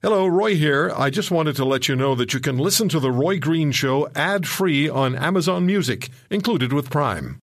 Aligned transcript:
Hello, 0.00 0.28
Roy 0.28 0.54
here. 0.54 0.92
I 0.96 1.10
just 1.10 1.32
wanted 1.32 1.56
to 1.56 1.64
let 1.64 1.88
you 1.88 1.96
know 1.96 2.14
that 2.14 2.32
you 2.32 2.38
can 2.38 2.56
listen 2.56 2.88
to 2.90 3.00
The 3.00 3.10
Roy 3.10 3.40
Green 3.40 3.72
Show 3.72 4.08
ad 4.14 4.46
free 4.46 4.88
on 4.88 5.16
Amazon 5.16 5.66
Music, 5.66 6.08
included 6.30 6.72
with 6.72 6.88
Prime. 6.88 7.40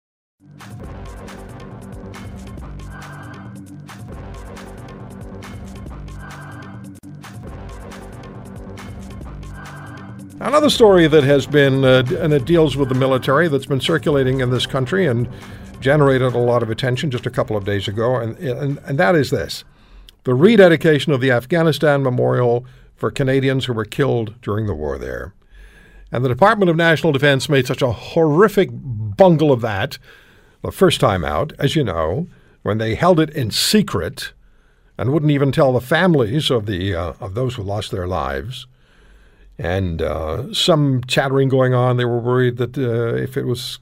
Another 10.38 10.70
story 10.70 11.08
that 11.08 11.24
has 11.24 11.48
been, 11.48 11.84
uh, 11.84 12.04
and 12.20 12.32
it 12.32 12.44
deals 12.44 12.76
with 12.76 12.88
the 12.88 12.94
military, 12.94 13.48
that's 13.48 13.66
been 13.66 13.80
circulating 13.80 14.38
in 14.38 14.50
this 14.50 14.64
country 14.64 15.08
and 15.08 15.28
generated 15.80 16.34
a 16.34 16.38
lot 16.38 16.62
of 16.62 16.70
attention 16.70 17.10
just 17.10 17.26
a 17.26 17.30
couple 17.30 17.56
of 17.56 17.64
days 17.64 17.88
ago, 17.88 18.14
and, 18.14 18.38
and, 18.38 18.78
and 18.84 18.96
that 19.00 19.16
is 19.16 19.30
this 19.30 19.64
the 20.24 20.34
rededication 20.34 21.12
of 21.12 21.20
the 21.20 21.30
Afghanistan 21.30 22.02
Memorial 22.02 22.66
for 22.96 23.10
Canadians 23.10 23.66
who 23.66 23.72
were 23.72 23.84
killed 23.84 24.40
during 24.40 24.66
the 24.66 24.74
war 24.74 24.98
there. 24.98 25.34
And 26.10 26.24
the 26.24 26.28
Department 26.28 26.70
of 26.70 26.76
National 26.76 27.12
Defense 27.12 27.48
made 27.48 27.66
such 27.66 27.82
a 27.82 27.92
horrific 27.92 28.70
bungle 28.72 29.52
of 29.52 29.60
that 29.62 29.98
the 30.62 30.72
first 30.72 31.00
time 31.00 31.24
out, 31.24 31.52
as 31.58 31.76
you 31.76 31.84
know, 31.84 32.26
when 32.62 32.78
they 32.78 32.94
held 32.94 33.20
it 33.20 33.30
in 33.30 33.50
secret 33.50 34.32
and 34.96 35.12
wouldn't 35.12 35.32
even 35.32 35.52
tell 35.52 35.72
the 35.72 35.80
families 35.80 36.50
of 36.50 36.66
the 36.66 36.94
uh, 36.94 37.12
of 37.20 37.34
those 37.34 37.56
who 37.56 37.62
lost 37.62 37.90
their 37.90 38.06
lives. 38.06 38.66
And 39.58 40.00
uh, 40.00 40.52
some 40.52 41.02
chattering 41.06 41.48
going 41.48 41.74
on. 41.74 41.96
They 41.96 42.04
were 42.04 42.18
worried 42.18 42.56
that 42.56 42.76
uh, 42.76 43.14
if 43.14 43.36
it 43.36 43.44
was 43.44 43.78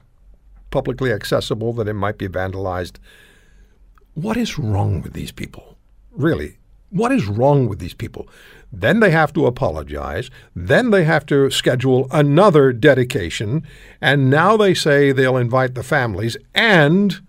publicly 0.71 1.11
accessible, 1.11 1.73
that 1.73 1.87
it 1.87 1.93
might 1.93 2.17
be 2.17 2.27
vandalized. 2.27 2.97
What 4.13 4.37
is 4.37 4.59
wrong 4.59 5.01
with 5.01 5.13
these 5.13 5.31
people? 5.31 5.72
Really, 6.13 6.57
what 6.89 7.11
is 7.11 7.27
wrong 7.27 7.67
with 7.67 7.79
these 7.79 7.93
people? 7.93 8.27
Then 8.71 8.99
they 8.99 9.11
have 9.11 9.33
to 9.33 9.45
apologize. 9.45 10.31
Then 10.55 10.89
they 10.89 11.03
have 11.03 11.25
to 11.27 11.51
schedule 11.51 12.07
another 12.11 12.73
dedication. 12.73 13.65
And 14.01 14.29
now 14.29 14.57
they 14.57 14.73
say 14.73 15.11
they'll 15.11 15.37
invite 15.37 15.75
the 15.75 15.83
families 15.83 16.37
and 16.55 17.21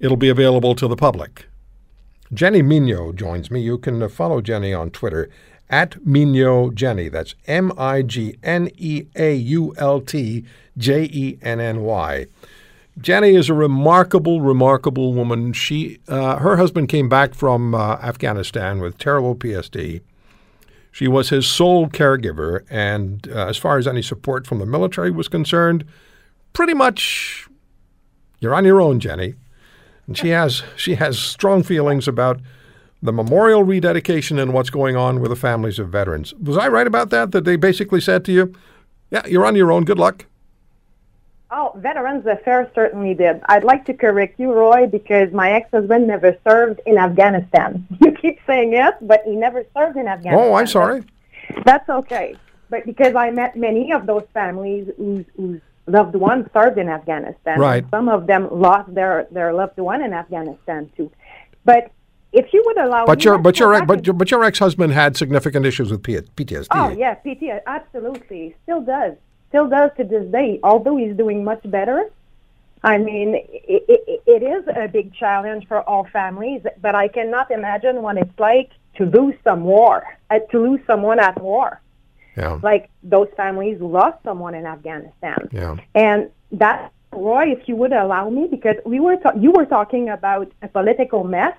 it'll 0.00 0.16
be 0.16 0.28
available 0.28 0.74
to 0.74 0.88
the 0.88 0.96
public. 0.96 1.46
Jenny 2.34 2.62
Migneault 2.62 3.14
joins 3.14 3.50
me. 3.50 3.60
You 3.60 3.78
can 3.78 4.02
uh, 4.02 4.08
follow 4.08 4.40
Jenny 4.40 4.72
on 4.72 4.90
Twitter 4.90 5.28
at 5.68 5.92
Migneault 6.04 6.74
Jenny. 6.74 7.08
That's 7.08 7.34
M 7.46 7.72
I 7.78 8.02
G 8.02 8.36
N 8.42 8.70
E 8.76 9.04
A 9.14 9.34
U 9.34 9.74
L 9.76 10.00
T 10.00 10.44
J 10.76 11.04
E 11.04 11.38
N 11.42 11.60
N 11.60 11.82
Y. 11.82 12.26
Jenny 13.00 13.34
is 13.34 13.48
a 13.48 13.54
remarkable, 13.54 14.40
remarkable 14.40 15.14
woman. 15.14 15.52
She, 15.52 15.98
uh, 16.08 16.36
her 16.36 16.56
husband 16.56 16.88
came 16.88 17.08
back 17.08 17.34
from 17.34 17.74
uh, 17.74 17.94
Afghanistan 17.96 18.80
with 18.80 18.98
terrible 18.98 19.34
PSD. 19.34 20.02
She 20.90 21.08
was 21.08 21.30
his 21.30 21.46
sole 21.46 21.88
caregiver, 21.88 22.64
and 22.68 23.26
uh, 23.28 23.46
as 23.46 23.56
far 23.56 23.78
as 23.78 23.86
any 23.88 24.02
support 24.02 24.46
from 24.46 24.58
the 24.58 24.66
military 24.66 25.10
was 25.10 25.26
concerned, 25.26 25.86
pretty 26.52 26.74
much 26.74 27.48
you're 28.40 28.54
on 28.54 28.66
your 28.66 28.80
own, 28.80 29.00
Jenny. 29.00 29.34
And 30.06 30.18
she 30.18 30.28
has 30.28 30.62
she 30.76 30.96
has 30.96 31.18
strong 31.18 31.62
feelings 31.62 32.06
about 32.06 32.40
the 33.02 33.12
memorial 33.12 33.64
rededication 33.64 34.38
and 34.38 34.52
what's 34.52 34.68
going 34.68 34.96
on 34.96 35.20
with 35.20 35.30
the 35.30 35.36
families 35.36 35.78
of 35.78 35.88
veterans. 35.88 36.34
Was 36.34 36.58
I 36.58 36.68
right 36.68 36.86
about 36.86 37.08
that? 37.10 37.32
That 37.32 37.44
they 37.44 37.56
basically 37.56 38.00
said 38.00 38.24
to 38.26 38.32
you, 38.32 38.54
"Yeah, 39.10 39.26
you're 39.26 39.46
on 39.46 39.56
your 39.56 39.72
own. 39.72 39.84
Good 39.84 39.98
luck." 39.98 40.26
Oh, 41.54 41.72
Veterans 41.76 42.24
Affairs 42.26 42.68
certainly 42.74 43.12
did. 43.12 43.42
I'd 43.46 43.62
like 43.62 43.84
to 43.84 43.92
correct 43.92 44.40
you, 44.40 44.52
Roy, 44.54 44.86
because 44.86 45.30
my 45.32 45.52
ex-husband 45.52 46.06
never 46.06 46.34
served 46.48 46.80
in 46.86 46.96
Afghanistan. 46.96 47.86
You 48.00 48.12
keep 48.12 48.38
saying 48.46 48.72
it, 48.72 48.94
but 49.02 49.22
he 49.24 49.36
never 49.36 49.64
served 49.76 49.96
in 49.96 50.06
Afghanistan. 50.08 50.50
Oh, 50.50 50.54
I'm 50.54 50.66
sorry. 50.66 51.04
That's 51.66 51.88
okay. 51.88 52.36
But 52.70 52.86
because 52.86 53.14
I 53.16 53.30
met 53.30 53.56
many 53.56 53.92
of 53.92 54.06
those 54.06 54.24
families 54.32 54.88
whose, 54.96 55.24
whose 55.36 55.60
loved 55.86 56.14
ones 56.14 56.46
served 56.54 56.78
in 56.78 56.88
Afghanistan. 56.88 57.58
Right. 57.58 57.84
Some 57.90 58.08
of 58.08 58.26
them 58.26 58.48
lost 58.50 58.94
their, 58.94 59.26
their 59.30 59.52
loved 59.52 59.78
one 59.78 60.02
in 60.02 60.12
Afghanistan 60.12 60.90
too. 60.96 61.10
But 61.64 61.90
if 62.32 62.52
you 62.52 62.62
would 62.64 62.78
allow 62.78 63.04
but 63.04 63.18
me, 63.18 63.24
your 63.24 63.38
but 63.38 63.58
your 63.58 63.84
but 63.84 64.06
your, 64.06 64.14
but 64.14 64.30
your 64.30 64.42
ex-husband 64.44 64.92
had 64.92 65.16
significant 65.16 65.66
issues 65.66 65.90
with 65.90 66.02
PTSD. 66.02 66.68
Oh 66.70 66.90
yeah, 66.90 67.14
PT 67.14 67.62
absolutely 67.66 68.56
still 68.62 68.80
does, 68.80 69.14
still 69.52 69.68
does 69.68 69.90
to 69.98 70.04
this 70.04 70.26
day. 70.32 70.50
Although 70.70 70.96
he's 70.96 71.16
doing 71.22 71.44
much 71.44 71.62
better, 71.78 71.98
I 72.82 72.98
mean, 72.98 73.28
it, 73.74 73.82
it, 73.94 74.22
it 74.34 74.42
is 74.42 74.64
a 74.84 74.88
big 74.88 75.14
challenge 75.22 75.62
for 75.68 75.80
all 75.88 76.04
families. 76.20 76.62
But 76.80 76.94
I 76.94 77.06
cannot 77.08 77.50
imagine 77.50 77.96
what 78.02 78.16
it's 78.16 78.38
like 78.38 78.70
to 78.98 79.04
lose 79.06 79.36
some 79.44 79.62
war, 79.64 79.96
uh, 80.30 80.38
to 80.52 80.56
lose 80.66 80.80
someone 80.86 81.20
at 81.28 81.36
war, 81.40 81.68
Yeah. 82.36 82.58
like 82.70 82.84
those 83.14 83.28
families 83.42 83.78
lost 83.80 84.18
someone 84.28 84.54
in 84.60 84.64
Afghanistan. 84.66 85.40
Yeah. 85.52 85.76
And 85.94 86.30
that, 86.62 86.78
Roy, 87.12 87.44
if 87.56 87.68
you 87.68 87.76
would 87.76 87.92
allow 87.92 88.24
me, 88.30 88.42
because 88.56 88.76
we 88.92 88.98
were 89.06 89.16
ta- 89.16 89.38
you 89.44 89.50
were 89.58 89.66
talking 89.66 90.08
about 90.18 90.48
a 90.66 90.68
political 90.78 91.22
mess, 91.24 91.56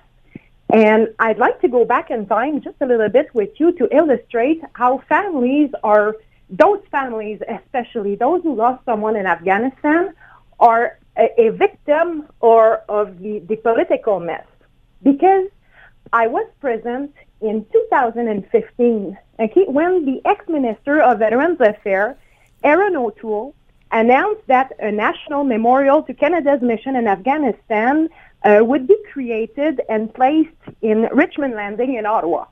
and 0.70 1.00
I'd 1.24 1.38
like 1.46 1.60
to 1.64 1.68
go 1.68 1.84
back 1.94 2.06
in 2.10 2.26
time 2.26 2.54
just 2.60 2.76
a 2.80 2.86
little 2.86 3.08
bit 3.18 3.28
with 3.34 3.52
you 3.60 3.68
to 3.80 3.84
illustrate 4.00 4.60
how 4.80 4.92
families 5.14 5.70
are, 5.92 6.16
those 6.56 6.80
families, 6.90 7.40
especially 7.48 8.14
those 8.16 8.42
who 8.42 8.54
lost 8.54 8.84
someone 8.84 9.16
in 9.16 9.26
Afghanistan, 9.26 10.14
are 10.60 10.98
a, 11.16 11.28
a 11.40 11.50
victim 11.50 12.26
or 12.40 12.78
of 12.88 13.18
the, 13.18 13.40
the 13.40 13.56
political 13.56 14.20
mess. 14.20 14.46
Because 15.02 15.48
I 16.12 16.26
was 16.28 16.46
present 16.60 17.12
in 17.40 17.66
2015, 17.72 19.18
okay, 19.40 19.64
when 19.66 20.04
the 20.04 20.20
ex-minister 20.24 21.02
of 21.02 21.18
Veterans 21.18 21.60
Affairs, 21.60 22.16
Erin 22.62 22.96
O'Toole, 22.96 23.54
announced 23.92 24.46
that 24.46 24.72
a 24.78 24.90
national 24.90 25.44
memorial 25.44 26.02
to 26.02 26.14
Canada's 26.14 26.62
mission 26.62 26.96
in 26.96 27.06
Afghanistan 27.06 28.08
uh, 28.44 28.60
would 28.62 28.86
be 28.86 28.96
created 29.12 29.80
and 29.88 30.12
placed 30.12 30.50
in 30.82 31.02
Richmond 31.12 31.54
Landing 31.54 31.94
in 31.94 32.06
Ottawa. 32.06 32.46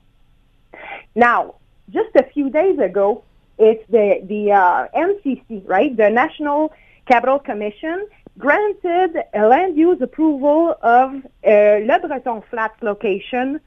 Now, 1.15 1.55
just 1.89 2.15
a 2.15 2.23
few 2.23 2.49
days 2.49 2.79
ago, 2.79 3.23
it's 3.57 3.85
the 3.89 4.21
the 4.27 4.51
uh, 4.51 4.87
NCC, 4.95 5.67
right, 5.67 5.95
the 5.95 6.09
National 6.09 6.71
Capital 7.05 7.39
Commission, 7.39 8.07
granted 8.37 9.23
a 9.33 9.47
land 9.47 9.77
use 9.77 10.01
approval 10.01 10.75
of 10.81 11.15
uh, 11.15 11.49
LeBreton 11.89 12.43
Flats 12.49 12.81
location 12.81 13.59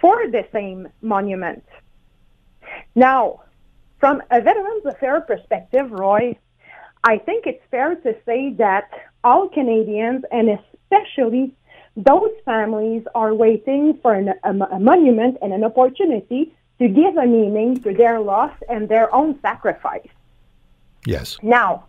for 0.00 0.28
the 0.30 0.46
same 0.52 0.88
monument. 1.02 1.64
Now, 2.94 3.42
from 3.98 4.22
a 4.30 4.40
Veterans 4.40 4.84
Affairs 4.86 5.22
perspective, 5.26 5.90
Roy, 5.90 6.36
I 7.04 7.18
think 7.18 7.46
it's 7.46 7.62
fair 7.70 7.94
to 7.96 8.16
say 8.24 8.54
that 8.54 8.90
all 9.22 9.48
Canadians, 9.48 10.24
and 10.32 10.58
especially 10.58 11.54
those 11.96 12.32
families, 12.44 13.02
are 13.14 13.34
waiting 13.34 13.98
for 14.02 14.14
an, 14.14 14.34
a, 14.42 14.50
a 14.50 14.80
monument 14.80 15.36
and 15.42 15.52
an 15.52 15.64
opportunity 15.64 16.54
to 16.78 16.88
give 16.88 17.16
a 17.16 17.26
meaning 17.26 17.80
to 17.82 17.94
their 17.94 18.20
loss 18.20 18.52
and 18.68 18.88
their 18.88 19.14
own 19.14 19.38
sacrifice. 19.40 20.08
Yes. 21.06 21.38
Now, 21.42 21.84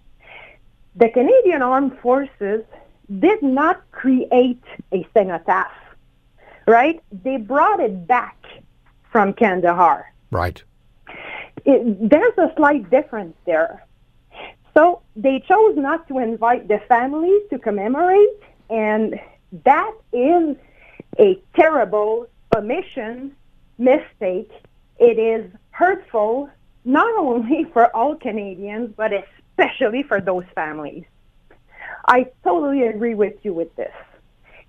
the 0.96 1.10
Canadian 1.10 1.62
Armed 1.62 1.98
Forces 2.00 2.64
did 3.20 3.42
not 3.42 3.82
create 3.92 4.64
a 4.92 5.08
cenotaph, 5.14 5.72
right? 6.68 7.02
They 7.24 7.38
brought 7.38 7.80
it 7.80 8.08
back 8.08 8.38
from 9.12 9.34
Kandahar. 9.34 10.12
Right. 10.32 10.62
It, 11.66 12.10
there's 12.10 12.38
a 12.38 12.54
slight 12.56 12.90
difference 12.90 13.36
there. 13.46 13.86
So 14.78 15.02
they 15.16 15.40
chose 15.40 15.78
not 15.78 16.08
to 16.10 16.20
invite 16.20 16.68
the 16.68 16.80
families 16.88 17.42
to 17.50 17.58
commemorate, 17.58 18.42
and 18.70 19.20
that 19.64 19.94
is 20.12 20.58
a 21.18 21.42
terrible 21.56 22.28
omission, 22.56 23.36
mistake. 23.78 24.52
It 25.00 25.20
is 25.20 25.52
hurtful 25.72 26.50
not 26.84 27.18
only 27.18 27.64
for 27.74 27.94
all 27.96 28.16
Canadians, 28.16 28.94
but 28.96 29.12
especially 29.14 30.04
for 30.04 30.22
those 30.22 30.46
families. 30.54 31.04
I 32.08 32.28
totally 32.44 32.84
agree 32.84 33.16
with 33.16 33.34
you 33.44 33.54
with 33.54 33.76
this. 33.76 33.94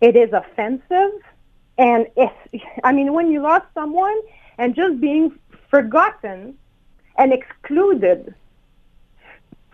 It 0.00 0.16
is 0.16 0.32
offensive, 0.32 1.12
and 1.78 2.06
if 2.16 2.32
I 2.84 2.92
mean 2.92 3.12
when 3.12 3.30
you 3.30 3.40
lost 3.42 3.66
someone 3.74 4.18
and 4.58 4.74
just 4.74 5.00
being 5.00 5.38
forgotten 5.70 6.56
and 7.16 7.32
excluded 7.32 8.34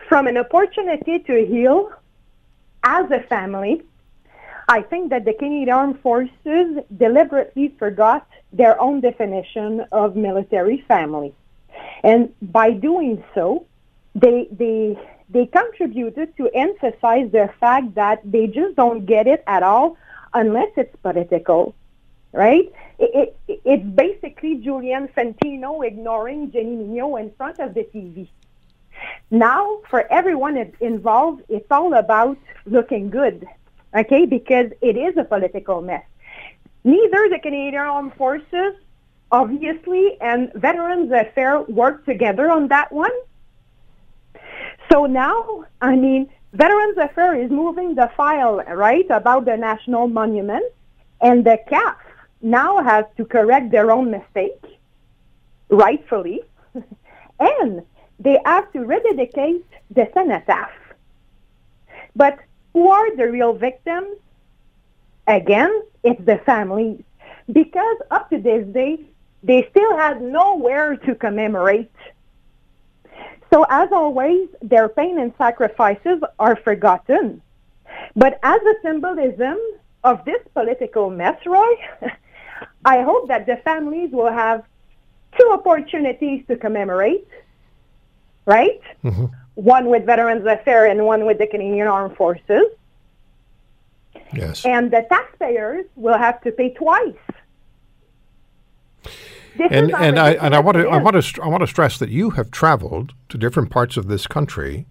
from 0.08 0.26
an 0.26 0.37
opportunity 0.37 1.19
to 1.20 1.46
heal 1.46 1.93
as 2.84 3.10
a 3.10 3.20
family, 3.28 3.82
I 4.78 4.80
think 4.80 5.10
that 5.10 5.26
the 5.26 5.34
Canadian 5.34 5.69
Armed 5.69 6.00
Forces 6.00 6.69
deliberately 6.96 7.74
forgot 7.78 8.26
their 8.54 8.80
own 8.80 9.02
definition 9.02 9.84
of 9.92 10.16
military 10.16 10.78
family. 10.88 11.34
And 12.02 12.34
by 12.40 12.70
doing 12.72 13.22
so, 13.34 13.66
they, 14.14 14.48
they, 14.50 14.98
they 15.28 15.44
contributed 15.46 16.36
to 16.38 16.48
emphasize 16.54 17.30
the 17.30 17.50
fact 17.60 17.94
that 17.96 18.20
they 18.24 18.46
just 18.46 18.74
don't 18.74 19.04
get 19.04 19.26
it 19.26 19.44
at 19.46 19.62
all 19.62 19.98
unless 20.32 20.70
it's 20.78 20.96
political. 21.02 21.74
right? 22.32 22.72
It, 22.98 23.36
it, 23.48 23.60
it's 23.64 23.84
basically 23.84 24.56
Julian 24.56 25.08
Fantino 25.08 25.86
ignoring 25.86 26.50
Jenny 26.50 26.76
Migneault 26.76 27.20
in 27.20 27.30
front 27.32 27.58
of 27.58 27.74
the 27.74 27.84
TV. 27.94 28.28
Now, 29.30 29.80
for 29.88 30.10
everyone 30.10 30.72
involved, 30.80 31.42
it's 31.48 31.70
all 31.70 31.94
about 31.94 32.38
looking 32.66 33.10
good, 33.10 33.46
okay? 33.94 34.26
Because 34.26 34.70
it 34.80 34.96
is 34.96 35.16
a 35.16 35.24
political 35.24 35.80
mess. 35.80 36.04
Neither 36.84 37.28
the 37.28 37.38
Canadian 37.42 37.82
Armed 37.82 38.14
Forces, 38.14 38.74
obviously, 39.30 40.20
and 40.20 40.52
Veterans 40.54 41.12
Affairs 41.12 41.66
work 41.68 42.04
together 42.04 42.50
on 42.50 42.68
that 42.68 42.92
one. 42.92 43.12
So 44.90 45.06
now, 45.06 45.64
I 45.80 45.96
mean, 45.96 46.28
Veterans 46.52 46.98
Affairs 46.98 47.46
is 47.46 47.50
moving 47.50 47.94
the 47.94 48.10
file, 48.16 48.56
right, 48.56 49.06
about 49.10 49.44
the 49.44 49.56
national 49.56 50.08
monument, 50.08 50.64
and 51.20 51.44
the 51.44 51.58
CAF 51.70 51.96
now 52.42 52.82
has 52.82 53.04
to 53.16 53.24
correct 53.24 53.70
their 53.70 53.90
own 53.90 54.10
mistake, 54.10 54.60
rightfully, 55.70 56.40
and 57.40 57.82
they 58.18 58.38
have 58.44 58.70
to 58.72 58.80
rededicate 58.80 59.64
the 59.90 60.08
cenotaph. 60.12 60.70
But 62.14 62.38
who 62.72 62.88
are 62.88 63.14
the 63.16 63.30
real 63.30 63.52
victims? 63.52 64.16
Again, 65.26 65.82
it's 66.02 66.24
the 66.24 66.38
families. 66.38 67.02
Because 67.50 67.96
up 68.10 68.30
to 68.30 68.38
this 68.40 68.66
day, 68.69 69.00
they 69.42 69.66
still 69.70 69.96
had 69.96 70.22
nowhere 70.22 70.96
to 70.96 71.14
commemorate 71.14 71.90
so 73.52 73.66
as 73.69 73.92
always, 73.92 74.48
their 74.62 74.88
pain 74.88 75.19
and 75.19 75.32
sacrifices 75.36 76.20
are 76.38 76.56
forgotten. 76.56 77.42
But 78.16 78.38
as 78.42 78.62
a 78.62 78.74
symbolism 78.82 79.58
of 80.04 80.24
this 80.24 80.40
political 80.54 81.10
mess, 81.10 81.36
Roy, 81.44 81.74
I 82.84 83.02
hope 83.02 83.28
that 83.28 83.44
the 83.44 83.56
families 83.56 84.10
will 84.10 84.32
have 84.32 84.64
two 85.38 85.50
opportunities 85.52 86.46
to 86.48 86.56
commemorate, 86.56 87.28
right? 88.46 88.80
Mm-hmm. 89.04 89.26
One 89.54 89.87
with 89.87 90.06
Veterans 90.06 90.46
Affairs 90.46 90.90
and 90.90 91.04
one 91.04 91.26
with 91.26 91.38
the 91.38 91.46
Canadian 91.46 91.87
Armed 91.87 92.16
Forces. 92.16 92.66
Yes. 94.34 94.64
And 94.64 94.90
the 94.90 95.04
taxpayers 95.08 95.84
will 95.96 96.16
have 96.16 96.40
to 96.43 96.52
pay 96.52 96.70
twice 96.70 97.14
this 99.56 99.69
and 99.70 99.93
and 99.94 100.19
I 100.19 100.32
and 100.32 100.54
I 100.54 100.60
want 100.60 100.76
to 100.76 100.88
I 100.88 100.96
want 100.99 101.22
to 101.22 101.43
I 101.43 101.49
want 101.49 101.62
to 101.62 101.66
stress 101.66 101.99
that 101.99 102.08
you 102.08 102.31
have 102.31 102.50
traveled 102.50 103.12
to 103.28 103.38
different 103.38 103.70
parts 103.70 103.96
of 103.96 104.08
this 104.08 104.26
country 104.26 104.87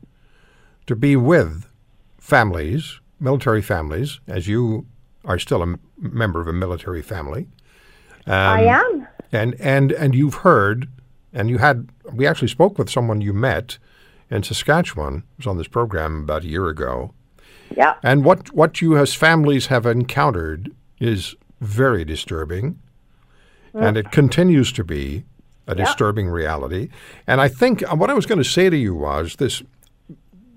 to 0.88 0.96
be 0.96 1.16
with 1.16 1.68
families, 2.20 3.00
military 3.20 3.62
families, 3.62 4.20
as 4.28 4.48
you 4.48 4.86
are 5.26 5.40
still 5.40 5.60
a 5.60 5.68
m- 5.68 5.80
member 5.98 6.42
of 6.42 6.48
a 6.48 6.54
military 6.54 7.02
family. 7.02 7.48
Um, 8.28 8.34
I 8.34 8.64
am. 8.64 9.08
And 9.32 9.56
and 9.60 9.92
and 9.94 10.14
you've 10.14 10.36
heard, 10.36 10.90
and 11.34 11.50
you 11.50 11.58
had. 11.58 11.90
We 12.12 12.28
actually 12.28 12.50
spoke 12.50 12.78
with 12.78 12.90
someone 12.90 13.22
you 13.22 13.34
met 13.34 13.78
in 14.32 14.42
Saskatchewan. 14.42 15.24
Was 15.38 15.46
on 15.46 15.58
this 15.58 15.68
program 15.68 16.24
about 16.24 16.44
a 16.44 16.48
year 16.48 16.68
ago. 16.68 17.14
Yeah. 17.76 17.96
And 18.02 18.26
what 18.26 18.52
what 18.54 18.82
you 18.82 18.98
as 18.98 19.14
families 19.14 19.68
have 19.68 19.86
encountered 19.86 20.72
is 21.00 21.36
very 21.60 22.04
disturbing 22.04 22.80
and 23.74 23.98
it 23.98 24.12
continues 24.12 24.72
to 24.74 24.84
be 24.84 25.24
a 25.68 25.76
disturbing 25.76 26.28
reality. 26.28 26.90
And 27.28 27.40
I 27.40 27.48
think 27.48 27.84
uh, 27.90 27.96
what 27.96 28.10
I 28.10 28.14
was 28.14 28.26
going 28.26 28.40
to 28.40 28.50
say 28.50 28.70
to 28.70 28.76
you 28.76 28.96
was 28.96 29.36
this 29.36 29.64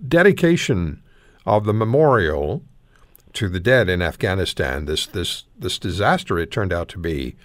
dedication 0.07 1.03
of 1.47 1.65
the 1.65 1.73
memorial 1.73 2.63
to 3.35 3.49
the 3.49 3.61
dead 3.61 3.89
in 3.89 4.01
Afghanistan, 4.01 4.87
this 4.87 5.07
this 5.07 5.45
this 5.59 5.79
disaster 5.79 6.39
it 6.39 6.51
turned 6.51 6.73
out 6.73 6.89
to 6.89 6.99
be, 6.99 7.37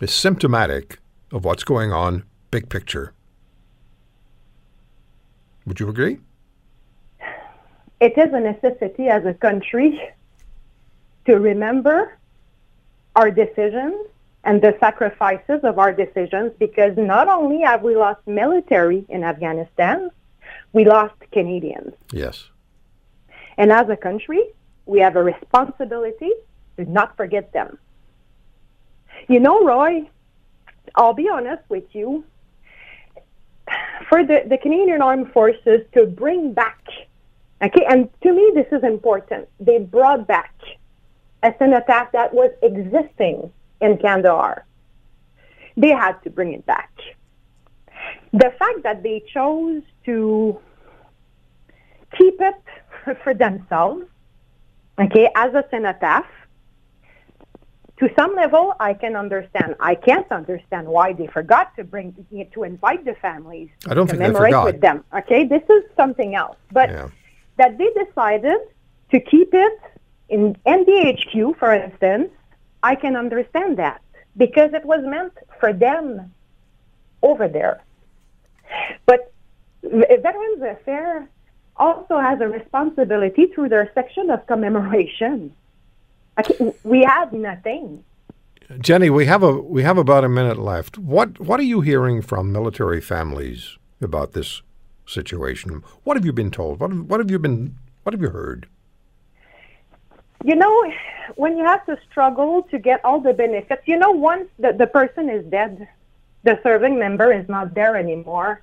is 0.00 0.12
symptomatic 0.12 0.98
of 1.32 1.44
what's 1.44 1.64
going 1.64 1.92
on 1.92 2.24
big 2.50 2.68
picture. 2.68 3.12
Would 5.66 5.80
you 5.80 5.88
agree? 5.88 6.18
It 8.00 8.16
is 8.16 8.32
a 8.32 8.40
necessity 8.40 9.08
as 9.08 9.24
a 9.24 9.34
country 9.34 10.00
to 11.24 11.36
remember 11.36 12.16
our 13.16 13.30
decisions 13.30 14.06
and 14.44 14.62
the 14.62 14.76
sacrifices 14.78 15.60
of 15.64 15.78
our 15.78 15.92
decisions 15.92 16.52
because 16.58 16.96
not 16.96 17.28
only 17.28 17.62
have 17.62 17.82
we 17.82 17.96
lost 17.96 18.20
military 18.26 19.04
in 19.08 19.24
Afghanistan, 19.24 20.10
we 20.72 20.84
lost 20.84 21.14
Canadians. 21.32 21.94
Yes. 22.12 22.48
And 23.58 23.72
as 23.72 23.88
a 23.88 23.96
country, 23.96 24.42
we 24.84 25.00
have 25.00 25.16
a 25.16 25.22
responsibility 25.22 26.30
to 26.76 26.84
not 26.84 27.16
forget 27.16 27.52
them. 27.52 27.78
You 29.28 29.40
know, 29.40 29.64
Roy, 29.64 30.08
I'll 30.94 31.14
be 31.14 31.28
honest 31.28 31.62
with 31.68 31.84
you. 31.92 32.24
For 34.08 34.24
the, 34.24 34.42
the 34.48 34.58
Canadian 34.58 35.02
Armed 35.02 35.32
Forces 35.32 35.80
to 35.94 36.06
bring 36.06 36.52
back, 36.52 36.82
okay, 37.62 37.84
and 37.88 38.08
to 38.22 38.32
me 38.32 38.52
this 38.54 38.66
is 38.72 38.84
important, 38.84 39.48
they 39.58 39.78
brought 39.78 40.26
back 40.26 40.54
a 41.42 41.54
cenotaph 41.58 42.12
that 42.12 42.34
was 42.34 42.50
existing 42.62 43.52
in 43.80 43.98
Kandahar. 43.98 44.64
They 45.76 45.90
had 45.90 46.22
to 46.24 46.30
bring 46.30 46.52
it 46.52 46.64
back. 46.66 46.90
The 48.32 48.52
fact 48.58 48.82
that 48.82 49.02
they 49.02 49.22
chose 49.32 49.82
to 50.04 50.58
keep 52.16 52.40
it 52.40 53.16
for 53.22 53.34
themselves, 53.34 54.04
okay, 54.98 55.28
as 55.34 55.54
a 55.54 55.64
cenotaph, 55.70 56.26
to 57.98 58.10
some 58.18 58.34
level, 58.34 58.74
I 58.78 58.92
can 58.92 59.16
understand. 59.16 59.74
I 59.80 59.94
can't 59.94 60.30
understand 60.30 60.86
why 60.86 61.14
they 61.14 61.26
forgot 61.28 61.74
to 61.76 61.84
bring 61.84 62.14
to 62.52 62.62
invite 62.62 63.04
the 63.04 63.14
families 63.14 63.70
I 63.88 63.94
don't 63.94 64.06
to 64.06 64.12
think 64.12 64.22
commemorate 64.22 64.52
they 64.52 64.58
forgot. 64.58 64.64
with 64.66 64.80
them. 64.80 65.04
Okay, 65.14 65.44
this 65.44 65.62
is 65.70 65.82
something 65.96 66.34
else. 66.34 66.56
But 66.72 66.90
yeah. 66.90 67.08
that 67.56 67.78
they 67.78 67.90
decided 68.04 68.58
to 69.12 69.20
keep 69.20 69.54
it 69.54 69.80
in 70.28 70.56
NDHQ, 70.66 71.58
for 71.58 71.72
instance, 71.72 72.30
I 72.82 72.94
can 72.94 73.16
understand 73.16 73.78
that 73.78 74.02
because 74.36 74.74
it 74.74 74.84
was 74.84 75.00
meant 75.02 75.32
for 75.58 75.72
them 75.72 76.32
over 77.22 77.48
there. 77.48 77.82
But 79.06 79.32
Veterans 79.82 80.62
Affairs 80.62 81.26
also 81.76 82.18
has 82.18 82.40
a 82.40 82.48
responsibility 82.48 83.46
through 83.46 83.68
their 83.68 83.90
section 83.94 84.30
of 84.30 84.46
commemoration. 84.46 85.54
We 86.84 87.02
have 87.02 87.32
nothing. 87.32 88.04
Jenny, 88.78 89.10
we 89.10 89.26
have 89.26 89.42
a 89.42 89.52
we 89.52 89.82
have 89.82 89.96
about 89.96 90.24
a 90.24 90.28
minute 90.28 90.58
left. 90.58 90.98
What 90.98 91.38
what 91.40 91.60
are 91.60 91.64
you 91.64 91.80
hearing 91.80 92.20
from 92.20 92.52
military 92.52 93.00
families 93.00 93.78
about 94.00 94.32
this 94.32 94.62
situation? 95.06 95.82
What 96.04 96.16
have 96.16 96.24
you 96.24 96.32
been 96.32 96.50
told? 96.50 96.80
What 96.80 96.92
what 96.92 97.20
have 97.20 97.30
you 97.30 97.38
been 97.38 97.76
what 98.02 98.12
have 98.12 98.20
you 98.20 98.30
heard? 98.30 98.68
You 100.44 100.56
know, 100.56 100.92
when 101.36 101.56
you 101.56 101.64
have 101.64 101.84
to 101.86 101.98
struggle 102.10 102.62
to 102.70 102.78
get 102.78 103.04
all 103.04 103.20
the 103.20 103.32
benefits, 103.32 103.82
you 103.86 103.98
know, 103.98 104.10
once 104.10 104.48
the, 104.58 104.72
the 104.72 104.86
person 104.86 105.28
is 105.28 105.44
dead, 105.46 105.88
the 106.44 106.60
serving 106.62 106.98
member 106.98 107.32
is 107.32 107.48
not 107.48 107.74
there 107.74 107.96
anymore, 107.96 108.62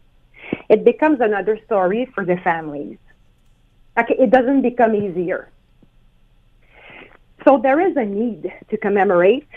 it 0.70 0.86
becomes 0.86 1.20
another 1.20 1.60
story 1.65 2.06
for 2.13 2.24
the 2.24 2.38
families. 2.38 2.98
Okay, 3.98 4.15
it 4.18 4.32
doesn't 4.32 4.62
become 4.62 4.96
easier. 4.96 5.50
So 7.45 7.57
there 7.57 7.79
is 7.79 7.95
a 7.97 8.05
need 8.05 8.53
to 8.69 8.77
commemorate, 8.77 9.47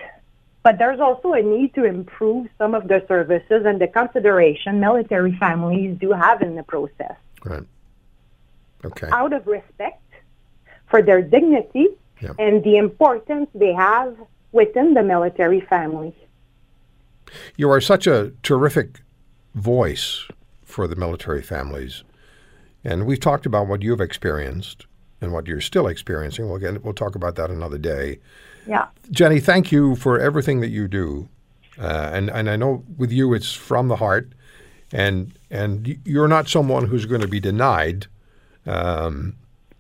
but 0.63 0.79
there's 0.79 1.01
also 1.01 1.33
a 1.33 1.43
need 1.43 1.75
to 1.75 1.85
improve 1.85 2.49
some 2.59 2.75
of 2.75 2.89
the 2.89 3.05
services 3.07 3.65
and 3.65 3.81
the 3.81 3.87
consideration 3.87 4.81
military 4.81 5.37
families 5.37 5.97
do 6.01 6.13
have 6.13 6.43
in 6.43 6.57
the 6.57 6.65
process. 6.65 7.17
Right. 7.45 7.63
Okay. 8.85 9.09
Out 9.13 9.33
of 9.33 9.47
respect 9.47 10.03
for 10.89 11.03
their 11.03 11.23
dignity 11.23 11.89
and 12.39 12.65
the 12.65 12.77
importance 12.77 13.49
they 13.55 13.73
have 13.73 14.17
within 14.53 14.95
the 14.95 15.03
military 15.03 15.61
family. 15.61 16.15
You 17.57 17.71
are 17.71 17.81
such 17.81 18.07
a 18.07 18.33
terrific 18.43 19.01
voice 19.55 20.27
for 20.65 20.87
the 20.87 20.97
military 20.97 21.43
families. 21.43 22.05
And 22.85 23.07
we've 23.07 23.21
talked 23.21 23.47
about 23.47 23.67
what 23.67 23.83
you've 23.83 24.01
experienced 24.01 24.87
and 25.21 25.33
what 25.33 25.47
you're 25.47 25.61
still 25.61 25.87
experiencing. 25.87 26.49
We'll, 26.49 26.59
get, 26.59 26.85
we'll 26.85 26.95
talk 26.95 27.15
about 27.15 27.37
that 27.37 27.51
another 27.51 27.79
day. 27.79 28.19
Yeah. 28.67 28.87
Jenny, 29.11 29.41
thank 29.41 29.73
you 29.73 29.97
for 29.97 30.19
everything 30.21 30.61
that 30.61 30.71
you 30.71 30.89
do. 30.89 31.29
Uh, 31.79 32.11
and, 32.13 32.31
and 32.31 32.51
I 32.51 32.57
know 32.57 32.85
with 32.97 33.13
you 33.13 33.35
it's 33.35 33.53
from 33.53 33.89
the 33.89 33.97
heart. 33.97 34.33
And, 34.93 35.37
and 35.51 35.99
you're 36.05 36.29
not 36.29 36.49
someone 36.49 36.87
who's 36.87 37.07
going 37.07 37.21
to 37.21 37.29
be 37.29 37.41
denied 37.41 38.07
um, 38.67 39.37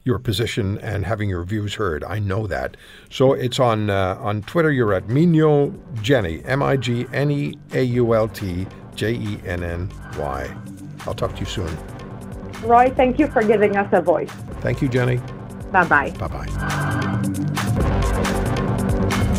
your 0.07 0.19
position 0.19 0.79
and 0.79 1.05
having 1.05 1.29
your 1.29 1.43
views 1.43 1.75
heard. 1.75 2.05
I 2.05 2.19
know 2.21 2.47
that. 2.47 2.77
So 3.11 3.33
it's 3.33 3.59
on 3.59 3.91
uh, 3.91 4.17
on 4.21 4.43
Twitter. 4.43 4.71
You're 4.71 4.95
at 4.95 5.09
Migneault 5.09 6.01
Jenny, 6.01 6.43
M 6.45 6.63
I 6.63 6.77
G 6.77 7.07
N 7.13 7.31
E 7.31 7.59
A 7.73 7.83
U 7.83 8.15
L 8.15 8.29
T 8.29 8.67
J 8.95 9.15
E 9.15 9.41
N 9.45 9.65
N 9.65 9.91
Y. 10.17 10.57
I'll 11.07 11.15
talk 11.15 11.35
to 11.35 11.41
you 11.41 11.47
soon. 11.47 11.96
Roy, 12.63 12.91
thank 12.97 13.19
you 13.19 13.27
for 13.29 13.43
giving 13.43 13.77
us 13.77 13.89
a 13.93 14.01
voice. 14.01 14.31
Thank 14.61 14.83
you, 14.83 14.89
Jenny. 14.89 15.21
Bye 15.73 15.85
bye. 15.85 16.11
Bye 16.13 16.29
bye. 16.29 16.47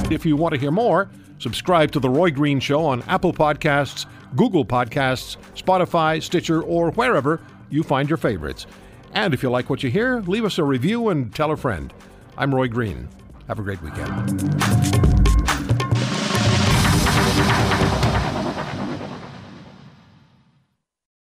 If 0.09 0.25
you 0.25 0.35
want 0.35 0.53
to 0.53 0.59
hear 0.59 0.71
more, 0.71 1.09
Subscribe 1.39 1.91
to 1.91 1.99
The 1.99 2.09
Roy 2.09 2.31
Green 2.31 2.59
Show 2.59 2.83
on 2.83 3.03
Apple 3.03 3.31
Podcasts, 3.31 4.07
Google 4.35 4.65
Podcasts, 4.65 5.37
Spotify, 5.55 6.21
Stitcher, 6.21 6.63
or 6.63 6.91
wherever 6.91 7.41
you 7.69 7.83
find 7.83 8.09
your 8.09 8.17
favorites. 8.17 8.65
And 9.13 9.33
if 9.35 9.43
you 9.43 9.51
like 9.51 9.69
what 9.69 9.83
you 9.83 9.91
hear, 9.91 10.21
leave 10.21 10.45
us 10.45 10.57
a 10.57 10.63
review 10.63 11.09
and 11.09 11.33
tell 11.33 11.51
a 11.51 11.57
friend. 11.57 11.93
I'm 12.37 12.53
Roy 12.53 12.67
Green. 12.67 13.07
Have 13.47 13.59
a 13.59 13.63
great 13.63 13.81
weekend. 13.83 14.96